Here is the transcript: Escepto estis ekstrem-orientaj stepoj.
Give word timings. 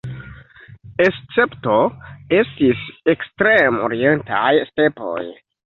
Escepto 1.05 1.77
estis 2.39 2.83
ekstrem-orientaj 3.17 4.53
stepoj. 4.73 5.25